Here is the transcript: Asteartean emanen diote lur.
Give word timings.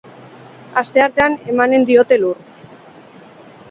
Asteartean 0.83 1.37
emanen 1.55 1.87
diote 1.93 2.21
lur. 2.25 2.45